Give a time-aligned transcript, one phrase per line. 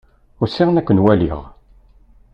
[0.43, 1.39] Usiɣ-n ad ken-waliɣ.